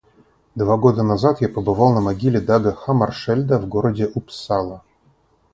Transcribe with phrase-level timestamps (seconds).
[0.55, 4.83] Два года назад я побывал на могиле Дага Хаммаршельда в городе Уппсала.